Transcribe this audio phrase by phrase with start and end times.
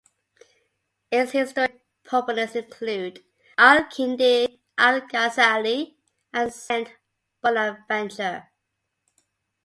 [1.11, 3.23] Its historic proponents include
[3.59, 5.93] Al-Kindi, Al-Ghazali,
[6.33, 6.89] and Saint
[7.39, 8.49] Bonaventure.